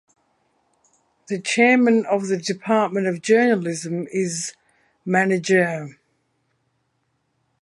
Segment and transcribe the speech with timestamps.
[1.27, 4.55] The Chairman of the Department of Journalism is
[5.05, 5.95] Mgr.